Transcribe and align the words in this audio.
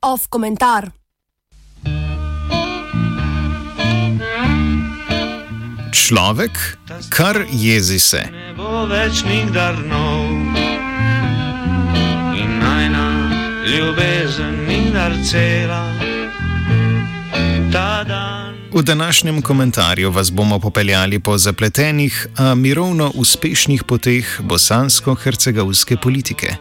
Off 0.00 0.28
komentar. 0.28 0.90
Človek, 5.92 6.78
kar 7.08 7.44
jezi 7.50 7.98
se. 8.00 8.22
Ne 8.30 8.54
bo 8.56 8.86
več 8.88 9.24
nikdar 9.26 9.76
nov. 9.90 10.30
In 12.38 12.56
najna 12.62 13.06
ljubezen 13.66 14.64
nikdar 14.70 15.12
cela. 15.26 15.84
Ta 17.72 18.04
dan. 18.08 18.45
V 18.72 18.82
današnjem 18.82 19.42
komentarju 19.42 20.10
vas 20.10 20.32
bomo 20.32 20.58
popeljali 20.58 21.18
po 21.18 21.38
zapletenih, 21.38 22.26
a 22.36 22.54
mirovno 22.54 23.12
uspešnih 23.14 23.84
poteh 23.84 24.40
bosansko-hercegovske 24.40 25.96
politike. 25.96 26.56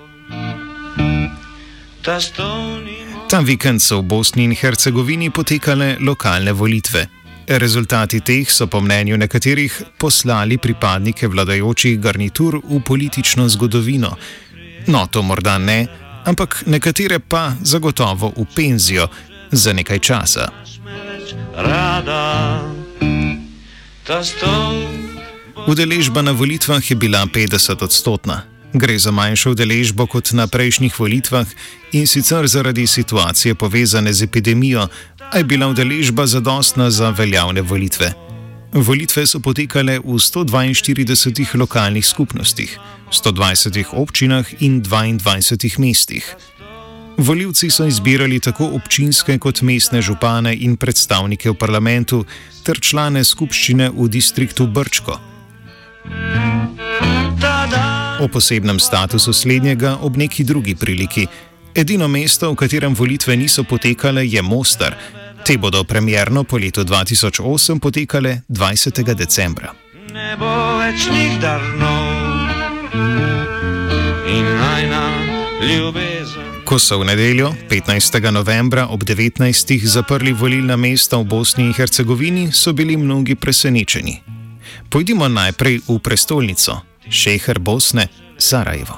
Ta 3.30 3.40
vikend 3.40 3.82
so 3.82 3.98
v 3.98 4.02
Bosni 4.02 4.44
in 4.44 4.56
Hercegovini 4.56 5.30
potekale 5.30 5.98
lokalne 6.00 6.54
volitve. 6.54 7.08
Rezultati 7.48 8.20
teh 8.20 8.52
so 8.52 8.68
po 8.68 8.82
mnenju 8.82 9.18
nekaterih 9.18 9.82
poslali 9.98 10.58
pripadnike 10.58 11.28
vladajočih 11.28 12.00
garnitur 12.00 12.62
v 12.70 12.80
politično 12.86 13.50
zgodovino. 13.50 14.16
No, 14.88 15.08
to 15.08 15.22
morda 15.22 15.58
ne, 15.58 15.88
ampak 16.26 16.64
nekatere 16.66 17.20
pa 17.20 17.52
zagotovo 17.62 18.34
v 18.38 18.46
penzijo 18.56 19.08
za 19.52 19.74
nekaj 19.74 20.00
časa. 20.00 20.50
Več 21.26 21.34
rada. 21.56 22.62
Udeležba 25.68 26.22
na 26.22 26.32
volitvah 26.32 26.92
je 26.92 26.96
bila 26.96 27.26
50 27.26 27.84
odstotna. 27.84 28.44
Gre 28.74 29.00
za 29.00 29.12
manjšo 29.12 29.56
udeležbo 29.56 30.06
kot 30.06 30.34
na 30.34 30.48
prejšnjih 30.48 30.94
volitvah 31.00 31.48
in 31.94 32.08
sicer 32.08 32.48
zaradi 32.48 32.88
situacije 32.88 33.56
povezane 33.56 34.14
z 34.14 34.24
epidemijo, 34.24 34.88
a 35.32 35.38
je 35.38 35.44
bila 35.44 35.68
udeležba 35.68 36.28
zadostna 36.28 36.92
za 36.92 37.10
veljavne 37.10 37.62
volitve. 37.62 38.14
Volitve 38.74 39.26
so 39.26 39.40
potekale 39.40 40.00
v 40.00 40.20
142 40.20 41.56
lokalnih 41.56 42.06
skupnostih, 42.06 42.78
120 43.12 43.96
občinah 43.96 44.46
in 44.60 44.84
22 44.84 45.80
mestih. 45.80 46.36
Voljivci 47.18 47.70
so 47.70 47.86
izbirali 47.86 48.40
tako 48.40 48.66
občinske 48.76 49.38
kot 49.40 49.62
mestne 49.62 50.02
župane 50.02 50.56
in 50.56 50.76
predstavnike 50.78 51.50
v 51.50 51.56
parlamentu 51.56 52.26
ter 52.64 52.80
člane 52.80 53.24
skupščine 53.24 53.90
v 53.96 54.08
distriktu 54.10 54.68
Brčko. 54.68 55.20
O 58.20 58.28
posebnem 58.28 58.80
statusu 58.80 59.34
slednjega 59.34 59.98
ob 60.02 60.18
neki 60.18 60.44
drugi 60.44 60.76
priliki. 60.76 61.28
Edino 61.76 62.08
mesto, 62.08 62.52
v 62.52 62.56
katerem 62.56 62.96
volitve 62.96 63.36
niso 63.36 63.64
potekale, 63.64 64.26
je 64.28 64.42
Mostar. 64.42 64.96
Te 65.46 65.58
bodo 65.58 65.84
premjerno 65.84 66.44
po 66.44 66.58
letu 66.58 66.84
2008 66.84 67.80
potekale 67.80 68.42
20. 68.50 69.16
decembra. 69.16 69.74
Ne 70.14 70.36
bo 70.40 70.52
več 70.80 71.08
nikdar 71.12 71.62
nov. 71.80 72.08
In 74.26 74.46
najna 74.60 75.04
ljubezen. 75.62 76.35
Ko 76.66 76.80
so 76.82 76.98
v 76.98 77.06
nedeljo, 77.06 77.54
15. 77.70 78.32
novembra 78.34 78.88
ob 78.90 79.04
19. 79.06 79.86
zaprli 79.86 80.34
volilna 80.34 80.74
mesta 80.76 81.18
v 81.18 81.24
Bosni 81.24 81.70
in 81.70 81.74
Hercegovini, 81.74 82.50
so 82.50 82.74
bili 82.74 82.98
mnogi 82.98 83.36
presenečeni. 83.38 84.18
Pojdimo 84.90 85.30
najprej 85.30 85.86
v 85.86 86.00
prestolnico, 86.02 86.82
šeher 87.06 87.62
Bosne, 87.62 88.10
Sarajevo. 88.38 88.98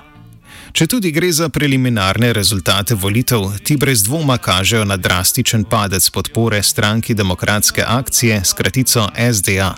Če 0.72 0.88
tudi 0.88 1.12
gre 1.12 1.28
za 1.28 1.50
preliminarne 1.52 2.32
rezultate 2.32 2.96
volitev, 2.96 3.60
ti 3.60 3.76
brez 3.76 4.08
dvoma 4.08 4.38
kažejo 4.40 4.88
na 4.88 4.96
drastičen 4.96 5.68
padec 5.68 6.08
podpore 6.10 6.64
stranki 6.64 7.14
Demokratske 7.14 7.84
akcije 7.84 8.48
s 8.48 8.56
kratico 8.56 9.10
SDA. 9.12 9.76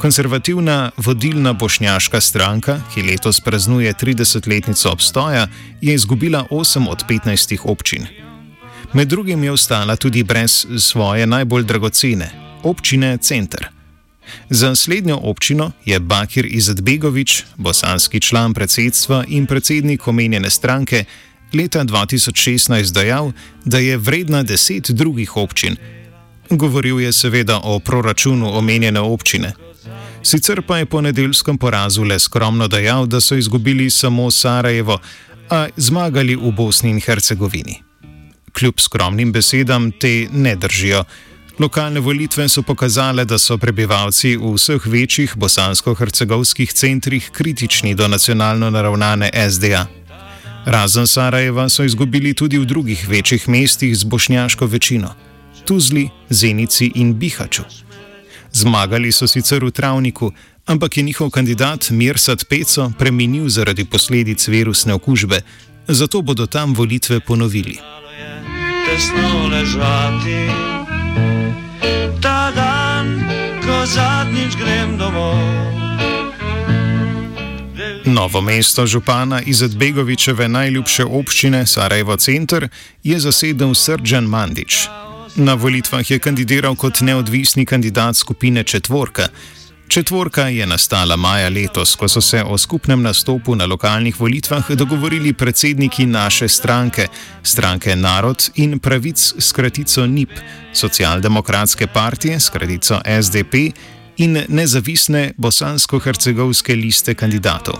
Konservativna 0.00 0.90
vodilna 0.96 1.52
bošnjaška 1.52 2.20
stranka, 2.20 2.80
ki 2.94 3.02
letos 3.02 3.40
praznuje 3.40 3.94
30-letnico 3.94 4.88
obstoja, 4.88 5.46
je 5.80 5.94
izgubila 5.94 6.46
8 6.50 6.88
od 6.88 7.04
15 7.08 7.58
občin. 7.64 8.06
Med 8.92 9.08
drugim 9.08 9.44
je 9.44 9.52
ostala 9.52 9.96
tudi 9.96 10.22
brez 10.22 10.66
svoje 10.78 11.26
najbolj 11.26 11.64
dragocene 11.64 12.30
občine 12.62 13.18
Center. 13.18 13.68
Za 14.50 14.74
slednjo 14.74 15.18
občino 15.22 15.72
je 15.84 16.00
Bakir 16.00 16.46
Izetbegovič, 16.50 17.44
bosanski 17.56 18.20
član 18.20 18.54
predsedstva 18.54 19.24
in 19.28 19.46
predsednik 19.46 20.08
omenjene 20.08 20.50
stranke, 20.50 21.04
leta 21.54 21.84
2016 21.84 22.92
dejal, 22.92 23.32
da 23.64 23.78
je 23.78 23.96
vredna 23.96 24.42
deset 24.42 24.90
drugih 24.90 25.36
občin. 25.36 25.76
Govoril 26.50 27.00
je 27.00 27.12
seveda 27.12 27.60
o 27.62 27.78
proračunu 27.78 28.58
omenjene 28.58 29.00
občine. 29.00 29.52
Sicer 30.22 30.62
pa 30.62 30.78
je 30.78 30.86
po 30.86 31.00
nedeljskem 31.00 31.58
porazu 31.58 32.04
le 32.04 32.18
skromno 32.18 32.68
dejal, 32.68 33.06
da 33.06 33.20
so 33.20 33.34
izgubili 33.34 33.90
samo 33.90 34.30
Sarajevo, 34.30 34.98
a 35.50 35.66
zmagali 35.76 36.36
v 36.36 36.52
Bosni 36.52 36.90
in 36.90 37.00
Hercegovini. 37.00 37.82
Kljub 38.52 38.80
skromnim 38.80 39.32
besedam 39.32 39.92
te 39.92 40.28
ne 40.32 40.56
držijo. 40.56 41.04
Lokalne 41.58 42.00
volitve 42.00 42.48
so 42.48 42.62
pokazale, 42.62 43.24
da 43.24 43.38
so 43.38 43.58
prebivalci 43.58 44.36
v 44.36 44.54
vseh 44.54 44.86
večjih 44.86 45.36
bosansko-hercegovskih 45.36 46.72
centrih 46.72 47.30
kritični 47.30 47.94
do 47.94 48.08
nacionalno 48.08 48.70
naravnane 48.70 49.30
SDA. 49.50 49.86
Razen 50.66 51.06
Sarajeva 51.06 51.68
so 51.68 51.84
izgubili 51.84 52.34
tudi 52.34 52.58
v 52.58 52.64
drugih 52.64 53.08
večjih 53.08 53.48
mestih 53.48 53.96
z 53.96 54.04
bošnjaško 54.04 54.66
večino: 54.66 55.14
Tuzli, 55.64 56.08
Zenici 56.30 56.92
in 56.94 57.14
Bihaču. 57.14 57.89
Zmagali 58.52 59.12
so 59.12 59.26
sicer 59.26 59.64
v 59.64 59.70
Travniku, 59.70 60.32
ampak 60.66 60.96
je 60.96 61.02
njihov 61.02 61.30
kandidat 61.30 61.90
Mirsad 61.90 62.44
Peco 62.44 62.92
preminil 62.98 63.48
zaradi 63.48 63.84
posledic 63.84 64.48
virusne 64.48 64.94
okužbe, 64.94 65.40
zato 65.88 66.22
bodo 66.22 66.46
tam 66.46 66.74
volitve 66.74 67.20
ponovili. 67.20 67.78
Tesno 68.86 69.48
ležati. 69.48 70.40
Ta 72.22 72.50
dan, 72.54 73.22
ko 73.62 73.86
zadnjič 73.86 74.56
grem 74.56 74.98
domov. 74.98 75.70
Novo 78.04 78.40
mesto 78.40 78.86
župana 78.86 79.42
iz 79.42 79.62
Edbegovičeve 79.62 80.48
najljubše 80.48 81.04
občine 81.04 81.66
Sarajevo 81.66 82.16
Center 82.16 82.68
je 83.02 83.18
zasedel 83.18 83.74
Srđan 83.74 84.24
Mandić. 84.24 84.74
Na 85.36 85.54
volitvah 85.54 86.10
je 86.10 86.18
kandidiral 86.18 86.74
kot 86.74 87.00
neodvisni 87.00 87.66
kandidat 87.66 88.16
skupine 88.16 88.64
Četvorka. 88.64 89.28
Četvorka 89.88 90.42
je 90.42 90.66
nastala 90.66 91.16
maja 91.16 91.48
letos, 91.48 91.94
ko 91.94 92.08
so 92.08 92.20
se 92.20 92.42
o 92.42 92.58
skupnem 92.58 93.02
nastopu 93.02 93.54
na 93.54 93.66
lokalnih 93.66 94.20
volitvah 94.20 94.70
dogovorili 94.70 95.32
predsedniki 95.32 96.06
naše 96.06 96.48
stranke, 96.48 97.06
stranke 97.42 97.96
Narod 97.96 98.50
in 98.54 98.78
pravic 98.78 99.34
s 99.38 99.52
kratico 99.52 100.06
NIP, 100.06 100.30
socialdemokratske 100.72 101.86
partije 101.86 102.40
s 102.40 102.50
kratico 102.50 103.00
SDP 103.22 103.54
in 104.16 104.44
nezavisne 104.48 105.32
bosansko-hercegovske 105.36 106.74
liste 106.74 107.14
kandidatov. 107.14 107.74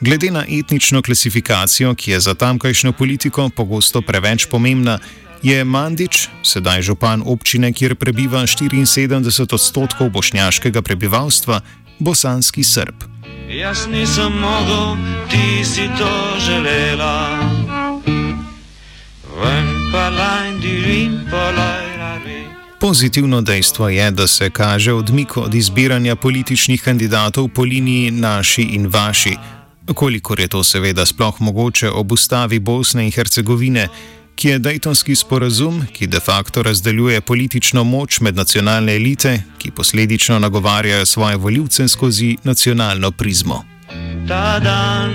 Glede 0.00 0.30
na 0.30 0.44
etnično 0.48 1.02
klasifikacijo, 1.02 1.94
ki 1.94 2.10
je 2.10 2.20
za 2.20 2.34
tamkajšnjo 2.34 2.92
politiko 2.92 3.48
pogosto 3.56 4.02
preveč 4.02 4.46
pomembna, 4.50 4.98
je 5.44 5.64
Mandić, 5.64 6.28
sedaj 6.42 6.82
župan 6.82 7.22
občine, 7.26 7.72
kjer 7.72 7.94
prebiva 7.94 8.40
74 8.46 9.54
odstotkov 9.54 10.10
bošnjaškega 10.10 10.82
prebivalstva, 10.82 11.60
bosanski 11.98 12.64
srb. 12.64 12.94
Jaz 13.48 13.86
nisem 13.86 14.32
mogel, 14.32 14.96
ti 15.30 15.64
si 15.64 15.88
to 15.98 16.40
želela. 16.40 17.38
Pozitivno 22.80 23.40
dejstvo 23.40 23.88
je, 23.88 24.10
da 24.10 24.26
se 24.26 24.50
kaže 24.50 24.92
odmik 24.92 25.36
od 25.36 25.54
izbiranja 25.54 26.16
političnih 26.16 26.82
kandidatov 26.82 27.48
po 27.48 27.62
liniji 27.62 28.10
naši 28.10 28.62
in 28.62 28.86
vaši, 28.86 29.36
kolikor 29.94 30.40
je 30.40 30.48
to 30.48 30.64
seveda 30.64 31.06
sploh 31.06 31.40
mogoče 31.40 31.90
ob 31.90 32.12
ustavi 32.12 32.58
Bosne 32.58 33.04
in 33.04 33.12
Hercegovine, 33.12 33.88
ki 34.34 34.48
je 34.48 34.58
Daytonski 34.58 35.16
sporazum, 35.16 35.86
ki 35.92 36.06
de 36.06 36.20
facto 36.20 36.62
razdeljuje 36.62 37.20
politično 37.20 37.84
moč 37.84 38.20
med 38.20 38.36
nacionalne 38.36 38.96
elite, 38.96 39.42
ki 39.58 39.70
posledično 39.70 40.38
nagovarjajo 40.38 41.06
svoje 41.06 41.36
voljivce 41.36 41.88
skozi 41.88 42.36
nacionalno 42.44 43.10
prizmo. 43.10 43.64
Ta 44.28 44.60
dan, 44.60 45.12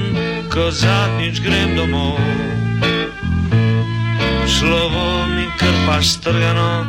ko 0.54 0.72
zadnjič 0.72 1.42
grem 1.42 1.76
domov. 1.76 2.18
Slovo 4.60 5.28
mi 5.28 5.46
krpa 5.60 6.02
strgano, 6.02 6.86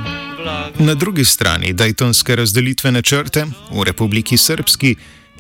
Na 0.79 0.95
drugi 0.95 1.25
strani 1.25 1.73
Daytonske 1.73 2.37
razdelitvene 2.37 3.03
črte 3.03 3.45
v 3.71 3.85
Republiki 3.85 4.37
Srpski 4.37 4.97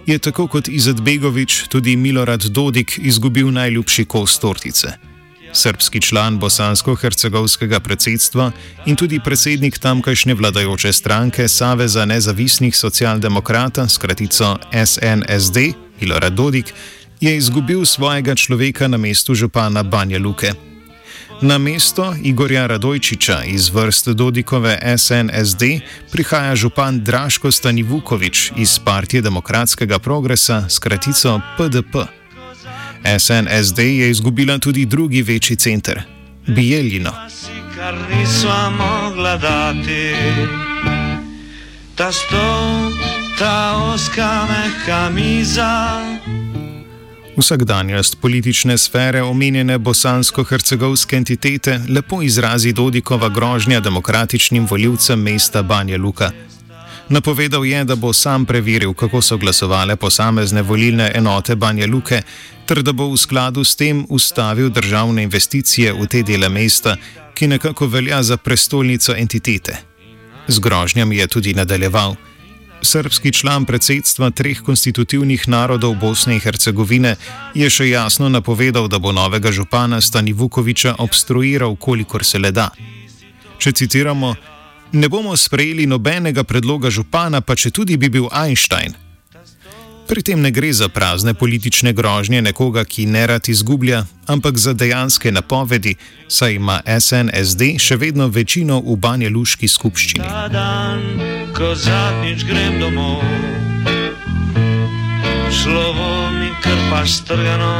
je 0.07 0.19
tako 0.19 0.47
kot 0.47 0.69
Izetbegovič 0.69 1.63
tudi 1.69 1.97
Milorad 1.97 2.45
Dodik 2.45 2.99
izgubil 3.03 3.51
najljubši 3.51 4.05
kos 4.05 4.39
tortice. 4.39 4.89
Srpski 5.53 6.01
član 6.01 6.39
bosansko-hercegovskega 6.41 7.81
predsedstva 7.81 8.53
in 8.87 8.97
tudi 8.97 9.21
predsednik 9.25 9.79
tamkajšnje 9.79 10.35
vladajoče 10.35 10.93
stranke 10.93 11.49
Saveza 11.49 12.05
nezavisnih 12.05 12.77
socialdemokrata, 12.77 13.89
skratico 13.89 14.57
SNSD, 14.87 15.57
Milorad 16.01 16.33
Dodik, 16.33 16.75
je 17.21 17.37
izgubil 17.37 17.85
svojega 17.85 18.35
človeka 18.35 18.89
na 18.89 18.97
mestu 18.97 19.35
župana 19.35 19.83
Banja 19.83 20.19
Luke. 20.19 20.53
Na 21.43 21.59
mesto 21.59 22.15
Igorja 22.23 22.67
Radojčiča 22.67 23.45
iz 23.45 23.69
vrst 23.69 24.09
Dodikove 24.09 24.79
SNSD 24.99 25.63
prihaja 26.13 26.57
župan 26.57 27.05
Draško 27.05 27.51
Stanivukovič 27.51 28.53
iz 28.57 28.79
Partije 28.85 29.23
demokratskega 29.23 29.99
progresa, 29.99 30.69
skratico 30.69 31.41
PDP. 31.59 32.20
SNSD 33.05 33.79
je 33.79 34.11
izgubila 34.11 34.59
tudi 34.59 34.87
drugi 34.87 35.23
večji 35.23 35.57
center, 35.57 36.03
Bijeljino. 36.47 37.13
Ta 41.95 42.13
stol, 42.13 42.91
ta 43.39 43.77
oska 43.95 44.47
meha 44.49 45.11
miza. 45.11 46.01
Vsakdanjost 47.37 48.21
politične 48.21 48.79
sfere 48.79 49.23
omenjene 49.23 49.79
bosansko-hercegovske 49.79 51.17
entitete 51.17 51.81
lepo 51.89 52.23
izrazi 52.23 52.73
Dodikova 52.73 53.29
grožnja 53.29 53.81
demokratičnim 53.81 54.67
voljivcem 54.67 55.23
mesta 55.23 55.63
Banja 55.63 55.99
Luka. 55.99 56.31
Napovedal 57.11 57.67
je, 57.67 57.85
da 57.85 57.97
bo 57.97 58.13
sam 58.13 58.45
preveril, 58.47 58.95
kako 58.95 59.23
so 59.23 59.37
glasovale 59.37 59.97
posamezne 59.97 60.63
volilne 60.63 61.11
enote 61.15 61.57
Banja 61.57 61.87
Luke, 61.87 62.23
ter 62.67 62.83
da 62.83 62.93
bo 62.93 63.11
v 63.11 63.17
skladu 63.17 63.65
s 63.65 63.77
tem 63.77 64.07
ustavil 64.09 64.71
državne 64.71 65.23
investicije 65.23 65.93
v 65.93 66.07
te 66.07 66.23
dele 66.23 66.49
mesta, 66.49 66.97
ki 67.35 67.47
nekako 67.47 67.87
velja 67.87 68.23
za 68.23 68.37
prestolnico 68.37 69.15
entitete. 69.17 69.77
Z 70.49 70.59
grožnjami 70.59 71.17
je 71.17 71.27
tudi 71.27 71.55
nadaljeval 71.55 72.17
srpski 72.83 73.33
član 73.33 73.65
predsedstva 73.65 74.31
treh 74.31 74.61
konstitutivnih 74.61 75.49
narodov 75.49 75.95
Bosne 75.95 76.35
in 76.35 76.41
Hercegovine, 76.41 77.17
je 77.55 77.71
še 77.71 77.89
jasno 77.91 78.29
napovedal, 78.29 78.89
da 78.89 78.99
bo 78.99 79.13
novega 79.13 79.53
župana 79.53 80.01
Stani 80.01 80.33
Vukoviča 80.33 80.95
obstruiral, 80.99 81.77
kolikor 81.77 82.25
se 82.25 82.39
le 82.39 82.53
da. 82.53 82.71
Če 83.59 83.73
citiramo: 83.73 84.35
Ne 84.93 85.09
bomo 85.09 85.37
sprejeli 85.37 85.87
nobenega 85.87 86.45
predloga 86.45 86.91
župana, 86.91 87.41
pa 87.41 87.55
če 87.55 87.71
tudi 87.71 87.97
bi 87.97 88.09
bil 88.11 88.27
Einstein. 88.35 88.97
Pri 90.11 90.23
tem 90.27 90.41
ne 90.43 90.51
gre 90.51 90.73
za 90.75 90.89
prazne 90.91 91.35
politične 91.39 91.93
grožnje 91.95 92.43
nekoga, 92.43 92.83
ki 92.85 93.07
ne 93.07 93.27
rad 93.31 93.47
izgublja, 93.49 94.03
ampak 94.27 94.59
za 94.59 94.73
dejanske 94.75 95.31
napovedi, 95.31 95.95
saj 96.27 96.59
ima 96.59 96.81
SNSD 96.83 97.79
še 97.79 97.95
vedno 97.97 98.27
večino 98.27 98.81
v 98.83 98.97
Banja 98.99 99.31
Luški 99.31 99.71
skupščini. 99.71 100.27
Dan, 100.51 101.05
ko 101.55 101.71
zadnjič 101.79 102.43
grem 102.51 102.83
domov, 102.83 103.23
slovo 105.63 106.11
mi 106.35 106.51
krpaš 106.59 107.23
strgano 107.23 107.71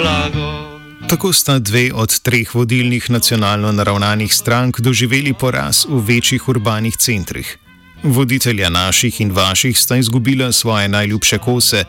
blago. 0.00 0.75
Tako 1.08 1.32
sta 1.32 1.58
dve 1.58 1.90
od 1.94 2.20
treh 2.20 2.54
vodilnih 2.54 3.10
nacionalno 3.10 3.72
naravnanih 3.72 4.34
strank 4.34 4.80
doživeli 4.80 5.34
poraz 5.34 5.86
v 5.88 6.02
večjih 6.06 6.48
urbanih 6.48 6.96
centrih. 6.96 7.58
Voditelja 8.02 8.68
naših 8.70 9.20
in 9.20 9.30
vaših 9.32 9.78
sta 9.78 9.96
izgubila 9.96 10.52
svoje 10.52 10.88
najljubše 10.88 11.38
kose, 11.38 11.84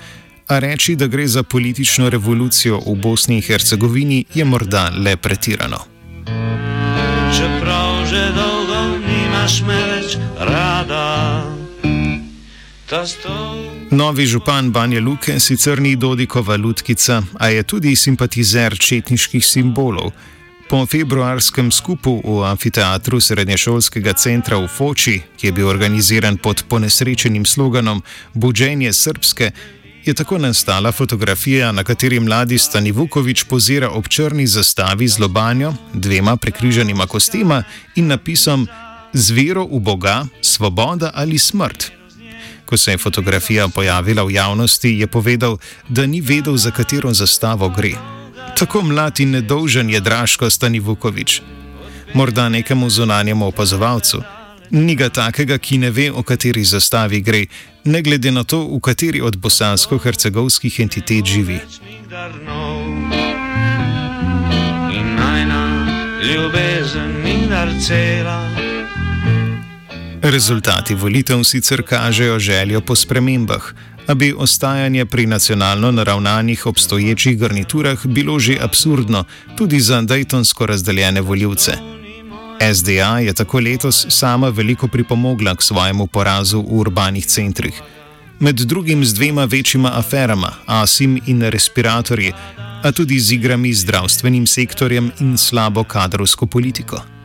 a 0.47 0.59
reči, 0.59 0.95
da 0.95 1.07
gre 1.07 1.27
za 1.27 1.43
politično 1.43 2.09
revolucijo 2.09 2.79
v 2.85 2.95
Bosni 2.95 3.35
in 3.35 3.41
Hercegovini, 3.41 4.25
je 4.33 4.45
morda 4.45 4.91
le 5.05 5.17
pretirano. 5.17 5.77
Čeprav 7.37 8.05
že 8.05 8.31
dolgo 8.35 8.97
nimaš 9.07 9.61
me 9.61 9.81
več 9.91 10.17
rada. 10.39 11.43
Novi 13.97 14.25
župan 14.25 14.71
Banja 14.71 15.01
Luke 15.01 15.39
sicer 15.39 15.79
ni 15.81 15.95
Dodikova 15.95 16.55
lutkica, 16.57 17.23
a 17.39 17.47
je 17.47 17.63
tudi 17.63 17.95
simpatizer 17.95 18.77
četniških 18.77 19.45
simbolov. 19.45 20.11
Po 20.69 20.85
februarskem 20.85 21.71
skupu 21.71 22.21
v 22.25 22.43
amfiteatru 22.45 23.17
srednješolskega 23.19 24.13
centra 24.13 24.59
v 24.61 24.67
Foči, 24.67 25.21
ki 25.37 25.47
je 25.47 25.51
bil 25.51 25.67
organiziran 25.67 26.37
pod 26.37 26.63
ponesrečenim 26.69 27.45
sloganom 27.45 28.03
Budženje 28.33 28.93
srpske, 28.93 29.51
je 30.05 30.13
tako 30.13 30.37
nastala 30.37 30.91
fotografija, 30.91 31.71
na 31.71 31.83
kateri 31.83 32.19
mladi 32.19 32.57
Stani 32.57 32.91
Vukovič 32.91 33.43
pozira 33.49 33.89
ob 33.89 34.07
črni 34.07 34.47
zastavi 34.47 35.07
z 35.07 35.19
lobanjo, 35.19 35.73
dvema 35.93 36.37
prekrižanima 36.37 37.07
kostima 37.07 37.63
in 37.95 38.07
napisom 38.07 38.67
Z 39.13 39.31
vero 39.31 39.65
v 39.65 39.79
Boga, 39.79 40.25
svoboda 40.41 41.11
ali 41.15 41.39
smrt. 41.39 41.96
Ko 42.67 42.77
se 42.77 42.91
je 42.91 42.97
fotografija 42.97 43.67
pojavila 43.67 44.23
v 44.23 44.31
javnosti, 44.35 44.89
je 44.99 45.07
povedal, 45.07 45.57
da 45.89 46.05
ni 46.05 46.21
vedel, 46.21 46.57
za 46.57 46.71
katero 46.71 47.13
zastavo 47.13 47.69
gre. 47.69 47.95
Tako 48.59 48.81
mlad 48.81 49.19
in 49.19 49.31
nedolžen 49.31 49.89
je 49.89 49.99
Draško 49.99 50.49
Stani 50.49 50.79
Vukovič. 50.79 51.41
Morda 52.13 52.49
nekemu 52.49 52.89
zunanjemu 52.89 53.47
opazovalcu. 53.47 54.21
Ni 54.71 54.95
ga 54.95 55.09
takega, 55.09 55.57
ki 55.57 55.77
ne 55.77 55.91
ve, 55.91 56.11
o 56.11 56.23
kateri 56.23 56.63
zastavi 56.63 57.21
gre, 57.21 57.45
ne 57.83 58.01
glede 58.01 58.31
na 58.31 58.43
to, 58.43 58.59
v 58.67 58.79
kateri 58.79 59.21
od 59.21 59.37
bosansko-hercegovskih 59.37 60.79
entitet 60.83 61.25
živi. 61.25 61.59
Rezultati 70.21 70.95
volitev 70.95 71.43
sicer 71.43 71.83
kažejo 71.83 72.39
željo 72.39 72.81
po 72.81 72.95
spremembah 72.95 73.73
a 74.07 74.13
bi 74.13 74.33
ostajanje 74.37 75.05
pri 75.05 75.25
nacionalno 75.25 75.91
naravnanih 75.91 76.65
obstoječih 76.65 77.37
garniturah 77.37 78.05
bilo 78.05 78.39
že 78.39 78.57
absurdno 78.61 79.23
tudi 79.57 79.79
za 79.79 80.01
Daytonsko 80.01 80.65
razdeljene 80.65 81.21
voljivce. 81.21 81.71
SDA 82.73 83.19
je 83.19 83.33
tako 83.33 83.59
letos 83.59 84.05
sama 84.09 84.49
veliko 84.49 84.87
pripomogla 84.87 85.55
k 85.55 85.61
svojemu 85.61 86.07
porazu 86.07 86.61
v 86.61 86.65
urbanih 86.67 87.25
centrih. 87.25 87.81
Med 88.39 88.55
drugim 88.55 89.05
z 89.05 89.13
dvema 89.13 89.45
večjima 89.45 89.91
aferama, 89.93 90.51
ASIM 90.65 91.19
in 91.25 91.41
respiratorji, 91.41 92.33
a 92.83 92.91
tudi 92.91 93.19
z 93.19 93.31
igrami 93.31 93.73
z 93.73 93.81
zdravstvenim 93.81 94.47
sektorjem 94.47 95.11
in 95.19 95.37
slabo 95.37 95.83
kadrovsko 95.83 96.45
politiko. 96.45 97.16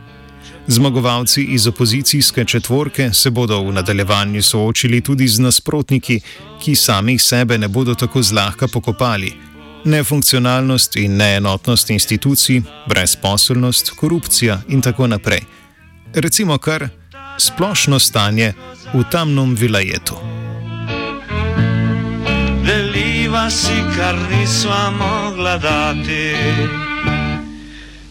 Zmagovalci 0.67 1.43
iz 1.43 1.67
opozicijske 1.67 2.45
četvorke 2.45 3.13
se 3.13 3.29
bodo 3.29 3.59
v 3.63 3.73
nadaljevanju 3.73 4.43
soočili 4.43 5.01
tudi 5.01 5.27
z 5.27 5.39
nasprotniki, 5.39 6.19
ki 6.63 6.75
samih 6.75 7.21
sebe 7.21 7.57
ne 7.57 7.67
bodo 7.67 7.95
tako 7.95 8.21
zlahka 8.21 8.67
pokopali. 8.67 9.33
Nefunkcionalnost 9.85 10.95
in 10.95 11.17
neenotnost 11.17 11.89
institucij, 11.89 12.61
brezposelnost, 12.89 13.89
korupcija 13.89 14.61
in 14.67 14.81
tako 14.81 15.07
naprej. 15.07 15.41
Recimo 16.13 16.57
kar 16.57 16.89
splošno 17.37 17.99
stanje 17.99 18.53
v 18.93 19.03
tamnem 19.11 19.55
vilajetu. 19.55 20.15
Deliva 22.65 23.49
si, 23.49 23.83
kar 23.95 24.15
nismo 24.31 24.91
mogli 24.91 25.59
dati. 25.59 26.35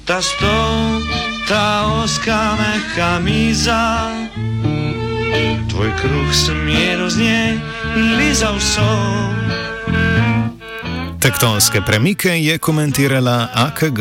Ta 0.04 0.23
stol 0.23 1.22
ta 1.49 1.87
oska 2.03 2.57
meha 2.59 3.19
miza. 3.21 4.11
Tvoj 5.71 5.91
kruh 6.01 6.35
sem 6.35 6.69
jedel 6.69 7.11
z 7.11 7.17
nje 7.19 7.61
in 7.97 8.17
lizal 8.17 8.61
so. 8.61 8.91
Tektonske 11.21 11.81
premike 11.81 12.31
je 12.43 12.59
komentirala 12.59 13.49
AKG. 13.55 14.01